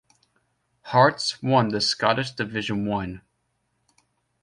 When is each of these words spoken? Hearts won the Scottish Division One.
Hearts 0.85 1.43
won 1.43 1.69
the 1.69 1.79
Scottish 1.79 2.31
Division 2.31 2.87
One. 2.87 3.21